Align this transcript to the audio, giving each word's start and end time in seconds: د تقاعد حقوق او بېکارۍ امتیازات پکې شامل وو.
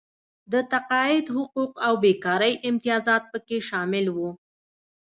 د 0.51 0.53
تقاعد 0.71 1.25
حقوق 1.35 1.73
او 1.87 1.93
بېکارۍ 2.03 2.53
امتیازات 2.69 3.23
پکې 3.31 3.57
شامل 3.69 4.05
وو. 4.15 4.29